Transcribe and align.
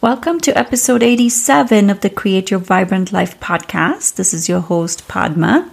Welcome 0.00 0.38
to 0.42 0.56
episode 0.56 1.02
87 1.02 1.90
of 1.90 2.02
the 2.02 2.08
Create 2.08 2.52
Your 2.52 2.60
Vibrant 2.60 3.10
Life 3.10 3.40
podcast. 3.40 4.14
This 4.14 4.32
is 4.32 4.48
your 4.48 4.60
host, 4.60 5.08
Padma. 5.08 5.72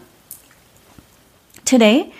Today, 1.63 2.11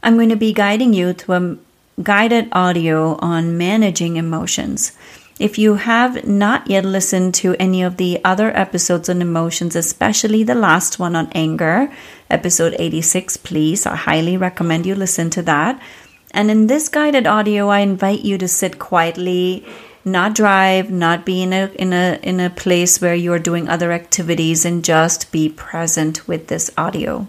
I'm 0.00 0.14
going 0.14 0.28
to 0.28 0.36
be 0.36 0.52
guiding 0.52 0.92
you 0.92 1.12
to 1.12 1.32
a 1.32 1.56
guided 2.04 2.50
audio 2.52 3.16
on 3.16 3.58
managing 3.58 4.14
emotions. 4.14 4.96
If 5.40 5.58
you 5.58 5.74
have 5.74 6.24
not 6.24 6.70
yet 6.70 6.84
listened 6.84 7.34
to 7.42 7.56
any 7.58 7.82
of 7.82 7.96
the 7.96 8.20
other 8.24 8.56
episodes 8.56 9.08
on 9.08 9.20
emotions, 9.20 9.74
especially 9.74 10.44
the 10.44 10.54
last 10.54 11.00
one 11.00 11.16
on 11.16 11.32
anger, 11.34 11.92
episode 12.30 12.76
86, 12.78 13.38
please, 13.38 13.86
I 13.86 13.96
highly 13.96 14.36
recommend 14.36 14.86
you 14.86 14.94
listen 14.94 15.30
to 15.30 15.42
that. 15.42 15.82
And 16.30 16.48
in 16.48 16.68
this 16.68 16.88
guided 16.88 17.26
audio, 17.26 17.70
I 17.70 17.80
invite 17.80 18.20
you 18.20 18.38
to 18.38 18.46
sit 18.46 18.78
quietly, 18.78 19.66
not 20.04 20.34
drive, 20.34 20.90
not 20.90 21.26
be 21.26 21.42
in 21.42 21.52
a 21.52 21.66
in 21.74 21.92
a 21.92 22.18
in 22.22 22.40
a 22.40 22.50
place 22.50 23.00
where 23.00 23.14
you're 23.14 23.38
doing 23.38 23.68
other 23.68 23.92
activities 23.92 24.64
and 24.64 24.84
just 24.84 25.30
be 25.32 25.48
present 25.48 26.26
with 26.26 26.46
this 26.48 26.70
audio. 26.76 27.26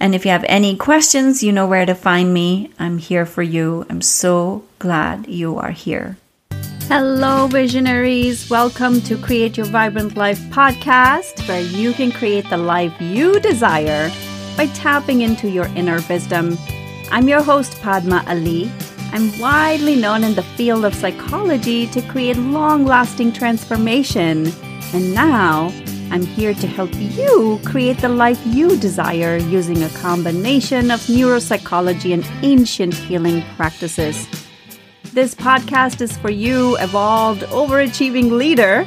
And 0.00 0.14
if 0.14 0.24
you 0.24 0.30
have 0.30 0.44
any 0.48 0.76
questions, 0.76 1.42
you 1.42 1.52
know 1.52 1.66
where 1.66 1.84
to 1.84 1.94
find 1.94 2.32
me. 2.32 2.70
I'm 2.78 2.98
here 2.98 3.26
for 3.26 3.42
you. 3.42 3.84
I'm 3.90 4.00
so 4.00 4.64
glad 4.78 5.28
you 5.28 5.58
are 5.58 5.72
here. 5.72 6.16
Hello, 6.88 7.46
visionaries. 7.46 8.50
Welcome 8.50 9.00
to 9.02 9.16
Create 9.16 9.56
Your 9.56 9.66
Vibrant 9.66 10.16
Life 10.16 10.40
podcast, 10.50 11.46
where 11.46 11.60
you 11.60 11.92
can 11.92 12.10
create 12.10 12.48
the 12.50 12.56
life 12.56 12.98
you 12.98 13.38
desire 13.38 14.10
by 14.56 14.66
tapping 14.74 15.20
into 15.20 15.48
your 15.48 15.66
inner 15.76 16.00
wisdom. 16.08 16.58
I'm 17.12 17.28
your 17.28 17.42
host, 17.42 17.80
Padma 17.80 18.24
Ali. 18.26 18.72
I'm 19.12 19.36
widely 19.40 19.96
known 19.96 20.22
in 20.22 20.36
the 20.36 20.44
field 20.44 20.84
of 20.84 20.94
psychology 20.94 21.88
to 21.88 22.00
create 22.02 22.36
long 22.36 22.84
lasting 22.84 23.32
transformation. 23.32 24.46
And 24.94 25.12
now 25.12 25.72
I'm 26.12 26.22
here 26.22 26.54
to 26.54 26.66
help 26.68 26.90
you 26.94 27.60
create 27.64 27.98
the 27.98 28.08
life 28.08 28.40
you 28.46 28.76
desire 28.76 29.36
using 29.36 29.82
a 29.82 29.88
combination 29.90 30.92
of 30.92 31.00
neuropsychology 31.00 32.14
and 32.14 32.24
ancient 32.44 32.94
healing 32.94 33.42
practices. 33.56 34.28
This 35.12 35.34
podcast 35.34 36.00
is 36.00 36.16
for 36.16 36.30
you, 36.30 36.76
evolved, 36.78 37.42
overachieving 37.42 38.30
leader 38.30 38.84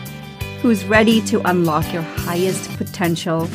who's 0.61 0.85
ready 0.85 1.19
to 1.23 1.41
unlock 1.49 1.91
your 1.91 2.01
highest 2.01 2.71
potential. 2.77 3.49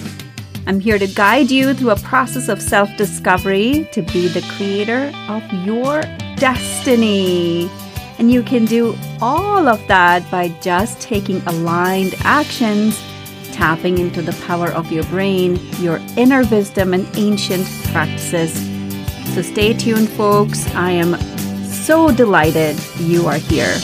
I'm 0.67 0.81
here 0.81 0.99
to 0.99 1.07
guide 1.07 1.51
you 1.51 1.73
through 1.73 1.93
a 1.93 1.97
process 1.97 2.51
of 2.51 2.61
self 2.61 2.95
discovery 2.99 3.89
to 3.93 4.03
be 4.03 4.29
the 4.29 4.43
creator 4.55 5.11
of 5.29 5.43
your 5.65 6.03
destiny. 6.39 7.71
And 8.19 8.31
you 8.31 8.43
can 8.43 8.65
do 8.65 8.97
all 9.21 9.69
of 9.69 9.87
that 9.87 10.29
by 10.31 10.49
just 10.61 11.01
taking 11.01 11.41
aligned 11.47 12.15
actions, 12.21 13.01
tapping 13.53 13.99
into 13.99 14.23
the 14.23 14.33
power 14.47 14.69
of 14.69 14.91
your 14.91 15.05
brain, 15.05 15.57
your 15.79 16.01
inner 16.17 16.45
wisdom, 16.47 16.95
and 16.95 17.09
ancient 17.17 17.67
practices. 17.93 18.53
So 19.35 19.43
stay 19.43 19.73
tuned, 19.73 20.09
folks. 20.11 20.67
I 20.75 20.91
am 20.91 21.17
so 21.65 22.11
delighted 22.11 22.77
you 22.99 23.27
are 23.27 23.39
here. 23.39 23.75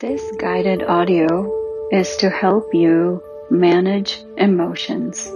This 0.00 0.22
guided 0.38 0.82
audio 0.82 1.50
is 1.92 2.16
to 2.16 2.30
help 2.30 2.74
you 2.74 3.22
manage 3.50 4.24
emotions. 4.38 5.30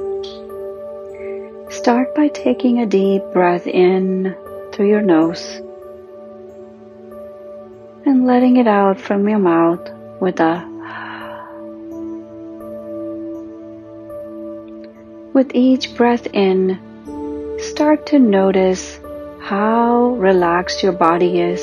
Start 1.71 2.15
by 2.17 2.29
taking 2.29 2.81
a 2.81 2.87
deep 2.87 3.23
breath 3.33 3.67
in 3.67 4.35
through 4.73 4.89
your 4.89 5.03
nose 5.03 5.61
and 8.09 8.27
letting 8.27 8.57
it 8.57 8.67
out 8.67 8.99
from 8.99 9.29
your 9.29 9.39
mouth 9.39 9.87
with 10.21 10.41
a 10.41 10.67
With 15.35 15.55
each 15.55 15.95
breath 15.95 16.27
in, 16.33 16.81
start 17.61 18.07
to 18.07 18.19
notice 18.19 18.99
how 19.41 20.17
relaxed 20.17 20.83
your 20.83 20.93
body 20.93 21.39
is 21.41 21.63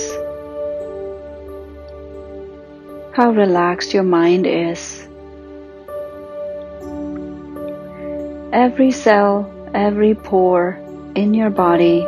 how 3.15 3.31
relaxed 3.31 3.93
your 3.93 4.03
mind 4.03 4.45
is. 4.45 5.07
Every 8.51 8.91
cell, 8.91 9.49
every 9.73 10.15
pore 10.15 10.77
in 11.15 11.33
your 11.33 11.49
body 11.49 12.05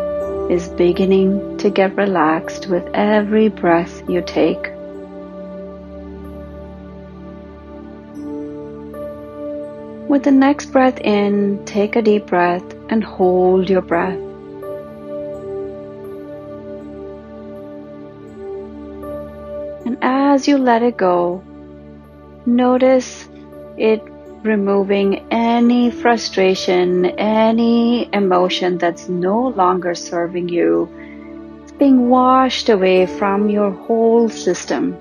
is 0.50 0.70
beginning 0.70 1.58
to 1.58 1.70
get 1.70 1.96
relaxed 1.96 2.68
with 2.68 2.88
every 2.94 3.50
breath 3.50 4.02
you 4.10 4.22
take. 4.22 4.72
With 10.10 10.24
the 10.24 10.32
next 10.32 10.68
breath 10.72 11.00
in, 11.02 11.66
take 11.66 11.98
a 11.98 12.02
deep 12.02 12.28
breath 12.28 12.64
and 12.90 13.04
hold 13.04 13.70
your 13.70 13.82
breath. 13.82 14.18
And 19.86 19.98
as 20.02 20.48
you 20.48 20.58
let 20.58 20.82
it 20.82 20.96
go, 20.96 21.44
notice 22.46 23.28
it 23.78 24.02
removing 24.48 25.28
any 25.30 25.92
frustration, 25.92 27.06
any 27.06 28.10
emotion 28.14 28.78
that's 28.78 29.10
no 29.10 29.50
longer 29.50 29.94
serving 29.94 30.50
you. 30.50 30.90
It's 31.64 31.74
being 31.74 32.10
washed 32.10 32.70
away 32.70 33.06
from 33.06 33.50
your 33.50 33.72
whole 33.72 34.30
system. 34.30 34.98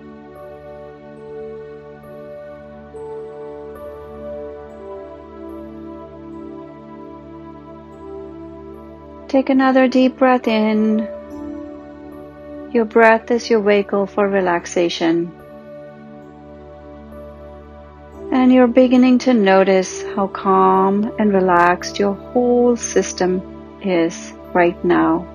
Take 9.28 9.48
another 9.50 9.88
deep 9.88 10.18
breath 10.18 10.46
in 10.48 11.08
your 12.72 12.84
breath 12.84 13.30
is 13.30 13.48
your 13.48 13.60
vehicle 13.62 14.06
for 14.06 14.28
relaxation. 14.28 15.32
And 18.46 18.54
you're 18.54 18.68
beginning 18.68 19.18
to 19.26 19.34
notice 19.34 20.04
how 20.14 20.28
calm 20.28 21.12
and 21.18 21.34
relaxed 21.34 21.98
your 21.98 22.14
whole 22.14 22.76
system 22.76 23.42
is 23.82 24.34
right 24.54 24.78
now. 24.84 25.26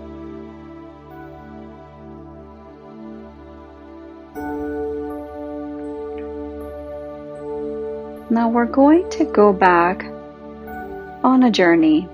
Now 8.29 8.47
we're 8.47 8.63
going 8.63 9.09
to 9.09 9.25
go 9.25 9.51
back 9.51 10.05
on 11.21 11.43
a 11.43 11.51
journey 11.51 12.07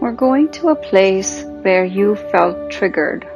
We're 0.00 0.12
going 0.12 0.50
to 0.52 0.68
a 0.68 0.74
place 0.74 1.44
where 1.62 1.84
you 1.84 2.16
felt 2.16 2.70
triggered. 2.70 3.26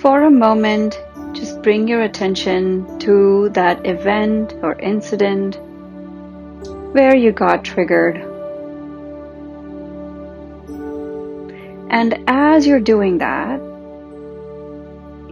For 0.00 0.22
a 0.22 0.30
moment, 0.30 0.96
just 1.32 1.60
bring 1.60 1.88
your 1.88 2.02
attention 2.02 3.00
to 3.00 3.48
that 3.48 3.84
event 3.84 4.54
or 4.62 4.78
incident 4.78 5.58
where 6.92 7.16
you 7.16 7.32
got 7.32 7.64
triggered. 7.64 8.16
And 11.90 12.22
as 12.28 12.64
you're 12.64 12.78
doing 12.78 13.18
that, 13.18 13.58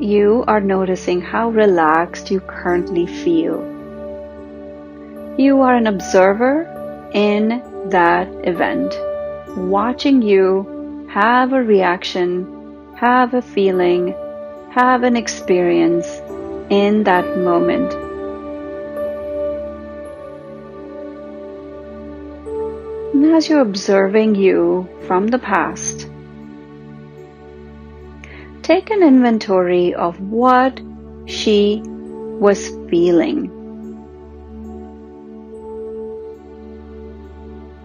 you 0.02 0.42
are 0.48 0.60
noticing 0.60 1.20
how 1.20 1.50
relaxed 1.50 2.32
you 2.32 2.40
currently 2.40 3.06
feel. 3.06 3.62
You 5.38 5.60
are 5.60 5.76
an 5.76 5.86
observer 5.86 7.08
in 7.14 7.62
that 7.90 8.26
event, 8.42 8.92
watching 9.56 10.22
you 10.22 11.08
have 11.12 11.52
a 11.52 11.62
reaction, 11.62 12.94
have 12.96 13.32
a 13.32 13.42
feeling, 13.42 14.12
have 14.76 15.04
an 15.04 15.16
experience 15.16 16.06
in 16.68 17.04
that 17.04 17.38
moment. 17.38 17.94
And 23.14 23.34
as 23.34 23.48
you're 23.48 23.62
observing 23.62 24.34
you 24.34 24.86
from 25.06 25.28
the 25.28 25.38
past, 25.38 26.10
take 28.62 28.90
an 28.90 29.02
inventory 29.02 29.94
of 29.94 30.20
what 30.20 30.78
she 31.24 31.80
was 31.82 32.68
feeling 32.90 33.50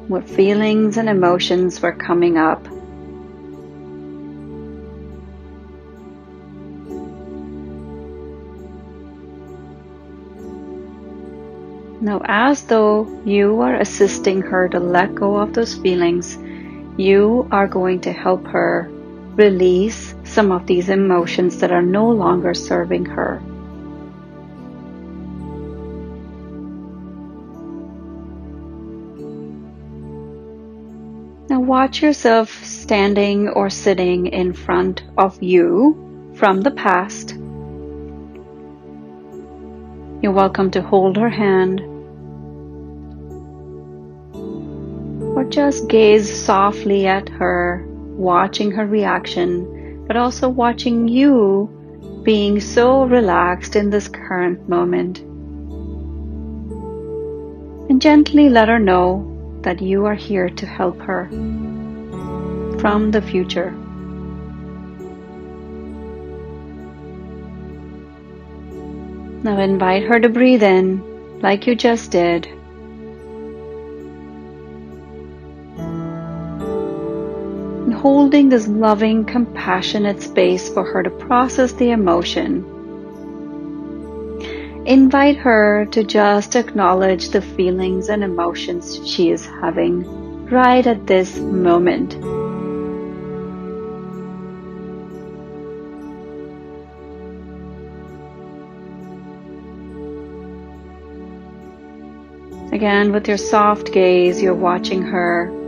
what 0.09 0.27
feelings 0.27 0.97
and 0.97 1.07
emotions 1.07 1.81
were 1.81 1.93
coming 1.93 2.37
up. 2.37 2.67
Now, 12.01 12.19
as 12.25 12.63
though 12.63 13.21
you 13.25 13.61
are 13.61 13.75
assisting 13.75 14.41
her 14.41 14.67
to 14.69 14.79
let 14.79 15.13
go 15.13 15.35
of 15.35 15.53
those 15.53 15.75
feelings, 15.75 16.35
you 16.97 17.47
are 17.51 17.67
going 17.67 18.01
to 18.01 18.11
help 18.11 18.47
her 18.47 18.89
release 19.35 20.15
some 20.23 20.51
of 20.51 20.65
these 20.65 20.89
emotions 20.89 21.59
that 21.59 21.71
are 21.71 21.83
no 21.83 22.09
longer 22.09 22.55
serving 22.55 23.05
her. 23.05 23.39
Now 31.49 31.59
watch 31.59 32.01
yourself 32.01 32.49
standing 32.65 33.49
or 33.49 33.69
sitting 33.69 34.25
in 34.25 34.53
front 34.53 35.03
of 35.19 35.43
you 35.43 36.33
from 36.33 36.61
the 36.61 36.71
past. 36.71 37.35
You're 40.23 40.31
welcome 40.31 40.71
to 40.71 40.81
hold 40.81 41.17
her 41.17 41.29
hand 41.29 41.90
just 45.51 45.87
gaze 45.89 46.43
softly 46.43 47.07
at 47.07 47.27
her, 47.29 47.85
watching 47.87 48.71
her 48.71 48.85
reaction, 48.85 50.05
but 50.07 50.15
also 50.15 50.47
watching 50.47 51.07
you 51.07 51.69
being 52.23 52.59
so 52.59 53.03
relaxed 53.03 53.75
in 53.75 53.89
this 53.89 54.07
current 54.07 54.69
moment. 54.69 55.19
And 57.89 58.01
gently 58.01 58.49
let 58.49 58.69
her 58.69 58.79
know 58.79 59.59
that 59.63 59.81
you 59.81 60.05
are 60.05 60.15
here 60.15 60.49
to 60.49 60.65
help 60.65 60.99
her 61.01 61.27
from 62.79 63.11
the 63.11 63.21
future. 63.21 63.71
Now 69.43 69.59
invite 69.59 70.03
her 70.03 70.19
to 70.19 70.29
breathe 70.29 70.63
in 70.63 71.39
like 71.41 71.65
you 71.67 71.75
just 71.75 72.11
did. 72.11 72.47
Holding 78.01 78.49
this 78.49 78.67
loving, 78.67 79.23
compassionate 79.25 80.21
space 80.21 80.69
for 80.69 80.83
her 80.83 81.03
to 81.03 81.09
process 81.09 81.71
the 81.73 81.91
emotion 81.91 82.65
Invite 84.85 85.37
her 85.37 85.85
to 85.91 86.03
just 86.03 86.55
acknowledge 86.55 87.29
the 87.29 87.41
feelings 87.41 88.09
and 88.09 88.23
emotions 88.23 88.99
she 89.07 89.29
is 89.29 89.45
having 89.45 90.47
right 90.47 90.85
at 90.87 91.05
this 91.05 91.37
moment. 91.37 92.15
Again, 102.73 103.11
with 103.11 103.27
your 103.27 103.37
soft 103.37 103.91
gaze, 103.93 104.41
you're 104.41 104.55
watching 104.55 105.03
her 105.03 105.60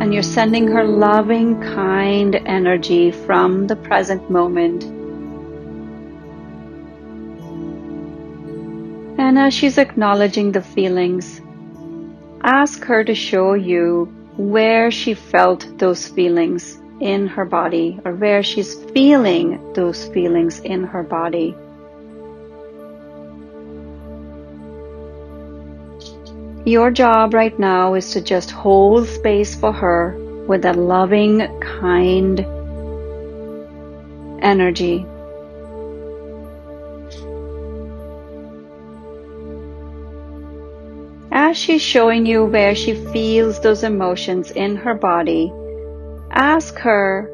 and 0.00 0.12
you're 0.12 0.22
sending 0.22 0.66
her 0.68 0.84
loving, 0.84 1.60
kind 1.60 2.34
energy 2.46 3.10
from 3.10 3.66
the 3.66 3.76
present 3.76 4.30
moment 4.30 4.82
And 9.30 9.38
as 9.38 9.54
she's 9.54 9.78
acknowledging 9.78 10.50
the 10.50 10.60
feelings, 10.60 11.40
ask 12.42 12.82
her 12.84 13.04
to 13.04 13.14
show 13.14 13.52
you 13.54 14.06
where 14.36 14.90
she 14.90 15.14
felt 15.14 15.78
those 15.78 16.08
feelings 16.08 16.80
in 17.00 17.28
her 17.28 17.44
body 17.44 18.00
or 18.04 18.12
where 18.14 18.42
she's 18.42 18.74
feeling 18.92 19.72
those 19.74 20.08
feelings 20.08 20.58
in 20.58 20.82
her 20.82 21.04
body. 21.04 21.54
Your 26.64 26.90
job 26.90 27.34
right 27.34 27.58
now 27.58 27.94
is 27.94 28.12
to 28.12 28.20
just 28.20 28.50
hold 28.50 29.08
space 29.08 29.54
for 29.54 29.72
her 29.72 30.16
with 30.46 30.62
that 30.62 30.76
loving, 30.76 31.46
kind 31.60 32.40
energy. 34.42 35.06
as 41.50 41.56
she's 41.56 41.82
showing 41.82 42.26
you 42.26 42.44
where 42.44 42.74
she 42.76 42.94
feels 43.12 43.60
those 43.60 43.82
emotions 43.82 44.52
in 44.52 44.76
her 44.76 44.94
body, 44.94 45.52
ask 46.30 46.78
her 46.78 47.28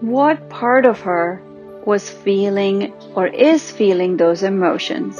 what 0.00 0.50
part 0.50 0.84
of 0.84 1.00
her 1.00 1.40
was 1.86 2.10
feeling 2.10 2.92
or 3.14 3.26
is 3.26 3.70
feeling 3.70 4.18
those 4.18 4.42
emotions. 4.42 5.18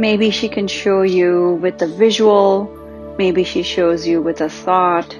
Maybe 0.00 0.30
she 0.30 0.48
can 0.48 0.66
show 0.66 1.02
you 1.02 1.58
with 1.60 1.82
a 1.82 1.86
visual, 1.86 2.64
maybe 3.18 3.44
she 3.44 3.62
shows 3.62 4.06
you 4.06 4.22
with 4.22 4.40
a 4.40 4.48
thought, 4.48 5.14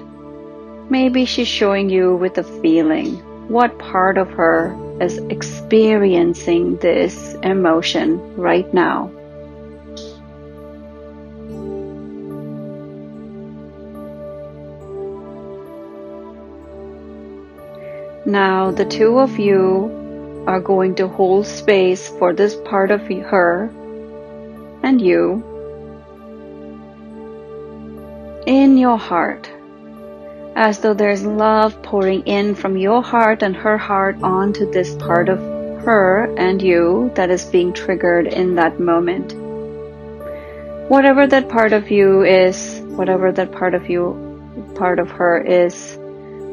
maybe 0.89 1.25
she's 1.25 1.47
showing 1.47 1.87
you 1.87 2.15
with 2.15 2.39
a 2.39 2.43
feeling. 2.43 3.17
What 3.47 3.77
part 3.77 4.17
of 4.17 4.31
her 4.31 4.75
is 4.99 5.19
experiencing 5.29 6.77
this 6.77 7.35
emotion 7.43 8.35
right 8.35 8.73
now. 8.73 9.11
Now, 18.25 18.71
the 18.71 18.85
two 18.85 19.19
of 19.19 19.37
you 19.37 20.43
are 20.47 20.59
going 20.59 20.95
to 20.95 21.07
hold 21.07 21.45
space 21.45 22.09
for 22.17 22.33
this 22.33 22.55
part 22.65 22.89
of 22.89 23.01
her 23.29 23.69
and 24.83 25.01
you 25.01 25.43
in 28.45 28.77
your 28.77 28.97
heart 28.97 29.49
as 30.55 30.79
though 30.79 30.93
there's 30.93 31.23
love 31.23 31.81
pouring 31.81 32.23
in 32.23 32.55
from 32.55 32.77
your 32.77 33.01
heart 33.01 33.41
and 33.41 33.55
her 33.55 33.77
heart 33.77 34.21
onto 34.21 34.69
this 34.71 34.95
part 34.95 35.29
of 35.29 35.39
her 35.83 36.33
and 36.37 36.61
you 36.61 37.11
that 37.15 37.29
is 37.29 37.45
being 37.45 37.73
triggered 37.73 38.27
in 38.27 38.55
that 38.55 38.79
moment. 38.79 39.33
Whatever 40.89 41.25
that 41.27 41.49
part 41.49 41.73
of 41.73 41.89
you 41.89 42.23
is, 42.23 42.81
whatever 42.85 43.31
that 43.31 43.51
part 43.51 43.73
of 43.73 43.89
you, 43.89 44.73
part 44.75 44.99
of 44.99 45.09
her 45.11 45.41
is, 45.41 45.97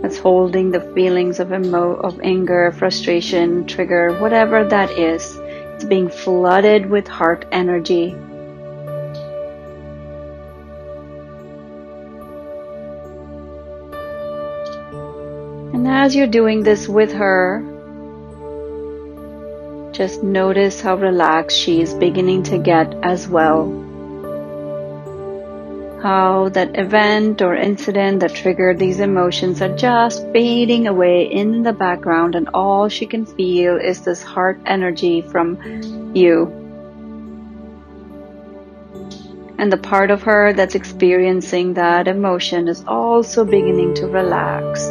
that's 0.01 0.19
holding 0.19 0.71
the 0.71 0.81
feelings 0.95 1.41
of 1.41 1.53
emo- 1.53 1.97
of 1.97 2.21
anger, 2.21 2.71
frustration, 2.71 3.67
trigger, 3.67 4.17
whatever 4.21 4.65
that 4.65 4.91
is, 4.93 5.37
it's 5.79 5.85
being 5.85 6.09
flooded 6.09 6.87
with 6.87 7.07
heart 7.07 7.45
energy 7.53 8.13
And 15.73 15.87
as 15.87 16.17
you're 16.17 16.27
doing 16.27 16.65
this 16.65 16.89
with 16.89 17.13
her, 17.13 17.63
just 19.93 20.25
notice 20.25 20.81
how 20.81 20.97
relaxed 20.97 21.57
she 21.57 21.81
is 21.81 21.95
beginning 21.95 22.43
to 22.45 22.59
get 22.59 22.93
as 23.05 23.29
well. 23.29 23.88
How 26.03 26.49
that 26.51 26.79
event 26.79 27.43
or 27.43 27.57
incident 27.57 28.21
that 28.21 28.33
triggered 28.33 28.79
these 28.79 29.01
emotions 29.01 29.61
are 29.61 29.75
just 29.77 30.23
fading 30.31 30.87
away 30.87 31.25
in 31.25 31.65
the 31.65 31.73
background, 31.73 32.37
and 32.37 32.49
all 32.55 32.89
she 32.89 33.05
can 33.05 33.27
feel 33.27 33.77
is 33.77 34.03
this 34.03 34.23
heart 34.23 34.61
energy 34.65 35.23
from 35.23 35.59
you. 36.15 36.55
And 39.59 39.73
the 39.73 39.77
part 39.77 40.13
of 40.13 40.23
her 40.23 40.53
that's 40.53 40.77
experiencing 40.77 41.75
that 41.75 42.07
emotion 42.07 42.69
is 42.69 42.85
also 42.87 43.45
beginning 43.45 43.95
to 43.95 44.07
relax. 44.07 44.87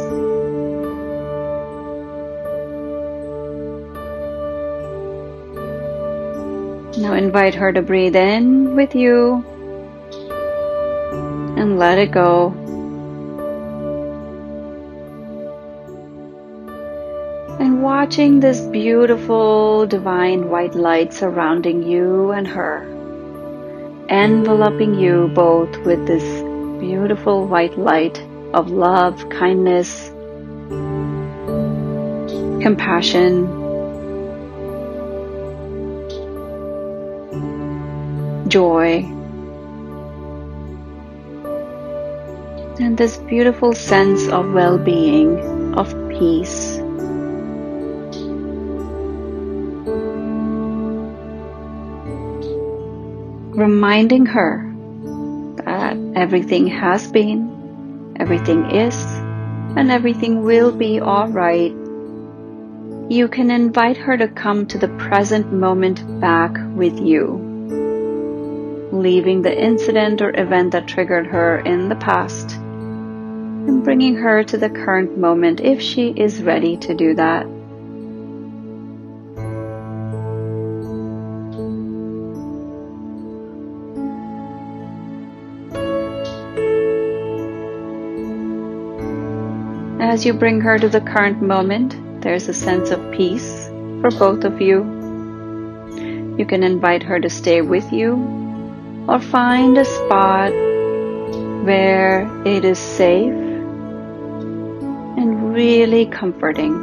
Now 6.98 7.14
invite 7.14 7.54
her 7.54 7.72
to 7.72 7.80
breathe 7.80 8.16
in 8.16 8.76
with 8.76 8.94
you 8.94 9.42
and 11.58 11.76
let 11.76 11.98
it 11.98 12.12
go. 12.12 12.54
And 17.58 17.82
watching 17.82 18.38
this 18.38 18.60
beautiful 18.60 19.84
divine 19.86 20.48
white 20.48 20.76
light 20.76 21.12
surrounding 21.12 21.82
you 21.82 22.30
and 22.30 22.46
her, 22.46 22.84
enveloping 24.08 24.94
you 24.94 25.28
both 25.34 25.76
with 25.78 26.06
this 26.06 26.22
beautiful 26.80 27.48
white 27.48 27.76
light 27.76 28.22
of 28.54 28.70
love, 28.70 29.28
kindness, 29.28 30.10
compassion, 32.62 33.48
joy, 38.48 39.17
and 42.80 42.96
this 42.96 43.16
beautiful 43.16 43.72
sense 43.72 44.28
of 44.28 44.52
well 44.52 44.78
being, 44.78 45.74
of 45.74 45.94
peace. 46.10 46.78
Reminding 53.56 54.26
her 54.26 54.64
that 55.64 55.96
Everything 56.18 56.66
has 56.66 57.12
been, 57.12 58.16
everything 58.18 58.72
is, 58.72 58.96
and 59.76 59.88
everything 59.88 60.42
will 60.42 60.72
be 60.72 61.00
alright. 61.00 61.70
You 63.08 63.28
can 63.28 63.52
invite 63.52 63.98
her 63.98 64.16
to 64.16 64.26
come 64.26 64.66
to 64.66 64.78
the 64.78 64.88
present 64.88 65.52
moment 65.52 66.20
back 66.20 66.56
with 66.74 66.98
you, 66.98 68.88
leaving 68.90 69.42
the 69.42 69.56
incident 69.56 70.20
or 70.20 70.32
event 70.34 70.72
that 70.72 70.88
triggered 70.88 71.28
her 71.28 71.60
in 71.60 71.88
the 71.88 71.94
past 71.94 72.58
and 73.68 73.84
bringing 73.84 74.16
her 74.16 74.42
to 74.42 74.56
the 74.56 74.70
current 74.70 75.18
moment 75.18 75.60
if 75.60 75.82
she 75.82 76.08
is 76.08 76.42
ready 76.42 76.74
to 76.78 76.94
do 76.94 77.14
that. 77.14 77.46
As 90.00 90.24
you 90.24 90.32
bring 90.32 90.62
her 90.62 90.78
to 90.78 90.88
the 90.88 91.02
current 91.02 91.42
moment, 91.42 92.22
there's 92.22 92.48
a 92.48 92.54
sense 92.54 92.88
of 92.90 93.12
peace 93.12 93.66
for 94.00 94.10
both 94.10 94.44
of 94.44 94.62
you. 94.62 94.78
You 96.38 96.46
can 96.46 96.62
invite 96.62 97.02
her 97.02 97.20
to 97.20 97.28
stay 97.28 97.60
with 97.60 97.92
you 97.92 98.14
or 99.06 99.20
find 99.20 99.76
a 99.76 99.84
spot 99.84 100.52
where 101.64 102.26
it 102.46 102.64
is 102.64 102.78
safe 102.78 103.47
really 105.58 106.06
comforting. 106.06 106.74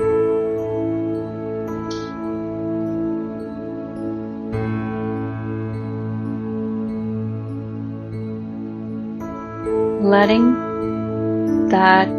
Letting 10.04 11.70
that 11.70 12.10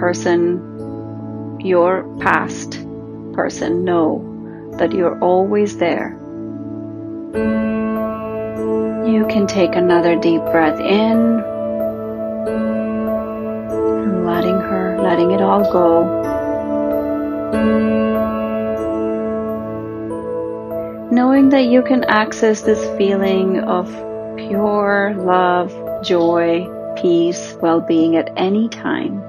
person, 0.00 1.58
your 1.60 2.04
past 2.20 2.70
person, 3.34 3.84
know 3.84 4.24
that 4.78 4.92
you're 4.92 5.20
always 5.20 5.76
there. 5.76 6.16
You 9.06 9.26
can 9.28 9.46
take 9.46 9.74
another 9.74 10.16
deep 10.18 10.40
breath 10.52 10.80
in 10.80 11.57
go. 15.64 16.04
Knowing 21.10 21.48
that 21.48 21.66
you 21.66 21.82
can 21.82 22.04
access 22.04 22.62
this 22.62 22.84
feeling 22.96 23.60
of 23.60 23.86
pure 24.36 25.14
love, 25.18 25.72
joy, 26.04 26.66
peace, 27.00 27.56
well 27.60 27.80
being 27.80 28.16
at 28.16 28.32
any 28.36 28.68
time. 28.68 29.22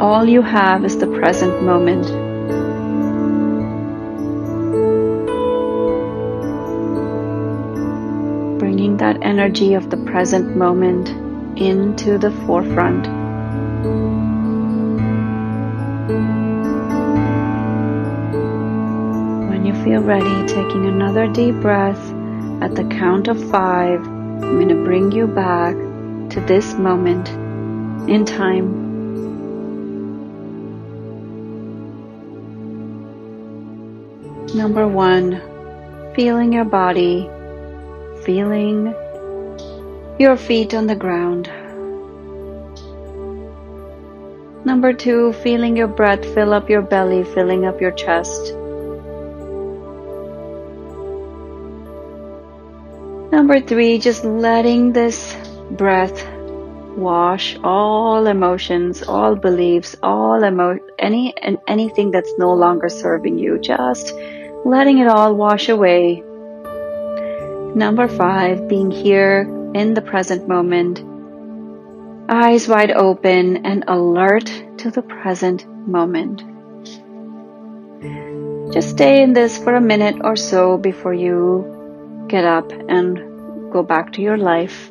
All 0.00 0.24
you 0.26 0.42
have 0.42 0.84
is 0.84 0.98
the 0.98 1.06
present 1.06 1.62
moment. 1.62 2.33
That 8.98 9.18
energy 9.22 9.74
of 9.74 9.90
the 9.90 9.96
present 9.96 10.56
moment 10.56 11.08
into 11.58 12.16
the 12.16 12.30
forefront. 12.30 13.06
When 19.50 19.66
you 19.66 19.74
feel 19.84 20.00
ready, 20.00 20.46
taking 20.46 20.86
another 20.86 21.26
deep 21.26 21.56
breath 21.56 22.12
at 22.62 22.74
the 22.74 22.84
count 22.84 23.28
of 23.28 23.50
five, 23.50 24.00
I'm 24.00 24.54
going 24.54 24.68
to 24.68 24.84
bring 24.84 25.12
you 25.12 25.26
back 25.26 25.74
to 26.30 26.40
this 26.46 26.74
moment 26.74 27.28
in 28.08 28.24
time 28.24 28.84
Number 34.54 34.86
one, 34.86 35.42
feeling 36.14 36.52
your 36.52 36.64
body, 36.64 37.28
feeling 38.24 38.94
your 40.18 40.36
feet 40.36 40.74
on 40.74 40.86
the 40.86 40.96
ground. 40.96 41.50
Number 44.64 44.92
two, 44.94 45.32
feeling 45.34 45.76
your 45.76 45.88
breath 45.88 46.24
fill 46.34 46.54
up 46.54 46.70
your 46.70 46.82
belly, 46.82 47.22
filling 47.22 47.66
up 47.66 47.80
your 47.80 47.90
chest. 47.92 48.54
Number 53.30 53.60
three, 53.60 53.98
just 53.98 54.24
letting 54.24 54.92
this 54.92 55.36
breath 55.72 56.26
wash 56.96 57.58
all 57.62 58.26
emotions, 58.26 59.02
all 59.02 59.34
beliefs, 59.34 59.96
all 60.02 60.44
emo- 60.44 60.78
any 60.98 61.36
and 61.42 61.58
anything 61.66 62.10
that's 62.10 62.32
no 62.38 62.54
longer 62.54 62.88
serving 62.88 63.38
you. 63.38 63.58
Just 63.58 64.14
letting 64.64 64.98
it 64.98 65.08
all 65.08 65.34
wash 65.34 65.68
away. 65.68 66.22
Number 67.74 68.06
five, 68.06 68.68
being 68.68 68.92
here 68.92 69.40
in 69.74 69.94
the 69.94 70.00
present 70.00 70.46
moment, 70.46 71.02
eyes 72.28 72.68
wide 72.68 72.92
open 72.92 73.66
and 73.66 73.82
alert 73.88 74.46
to 74.78 74.92
the 74.92 75.02
present 75.02 75.66
moment. 75.66 76.44
Just 78.72 78.90
stay 78.90 79.24
in 79.24 79.32
this 79.32 79.58
for 79.58 79.74
a 79.74 79.80
minute 79.80 80.16
or 80.22 80.36
so 80.36 80.78
before 80.78 81.14
you 81.14 82.26
get 82.28 82.44
up 82.44 82.70
and 82.70 83.72
go 83.72 83.82
back 83.82 84.12
to 84.12 84.22
your 84.22 84.36
life. 84.36 84.90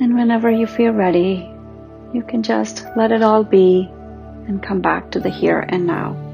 And 0.00 0.14
whenever 0.14 0.48
you 0.48 0.68
feel 0.68 0.92
ready, 0.92 1.50
you 2.14 2.22
can 2.22 2.44
just 2.44 2.86
let 2.96 3.10
it 3.10 3.22
all 3.22 3.42
be 3.42 3.88
and 4.46 4.62
come 4.62 4.80
back 4.80 5.10
to 5.10 5.18
the 5.20 5.30
here 5.30 5.58
and 5.58 5.84
now. 5.84 6.27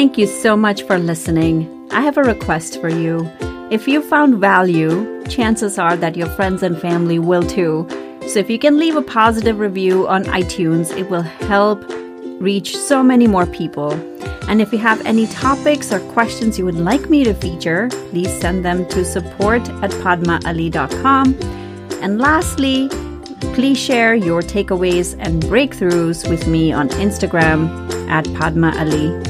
Thank 0.00 0.16
you 0.16 0.26
so 0.26 0.56
much 0.56 0.84
for 0.84 0.98
listening. 0.98 1.68
I 1.90 2.00
have 2.00 2.16
a 2.16 2.22
request 2.22 2.80
for 2.80 2.88
you. 2.88 3.30
If 3.70 3.86
you 3.86 4.00
found 4.00 4.38
value, 4.38 5.22
chances 5.28 5.78
are 5.78 5.94
that 5.94 6.16
your 6.16 6.28
friends 6.36 6.62
and 6.62 6.80
family 6.80 7.18
will 7.18 7.42
too. 7.42 7.86
So 8.26 8.38
if 8.38 8.48
you 8.48 8.58
can 8.58 8.78
leave 8.78 8.96
a 8.96 9.02
positive 9.02 9.58
review 9.58 10.08
on 10.08 10.24
iTunes, 10.24 10.96
it 10.96 11.10
will 11.10 11.20
help 11.20 11.84
reach 12.40 12.78
so 12.78 13.02
many 13.02 13.26
more 13.26 13.44
people. 13.44 13.92
And 14.48 14.62
if 14.62 14.72
you 14.72 14.78
have 14.78 15.04
any 15.04 15.26
topics 15.26 15.92
or 15.92 16.00
questions 16.14 16.58
you 16.58 16.64
would 16.64 16.80
like 16.80 17.10
me 17.10 17.22
to 17.24 17.34
feature, 17.34 17.90
please 18.08 18.32
send 18.40 18.64
them 18.64 18.88
to 18.88 19.04
support 19.04 19.68
at 19.84 19.90
padmaali.com. 19.90 21.36
And 22.00 22.18
lastly, 22.18 22.88
Please 23.54 23.78
share 23.78 24.14
your 24.14 24.42
takeaways 24.42 25.16
and 25.18 25.42
breakthroughs 25.42 26.28
with 26.30 26.46
me 26.46 26.72
on 26.72 26.88
Instagram 26.90 27.68
at 28.08 28.24
Padma 28.34 28.72
Ali. 28.78 29.29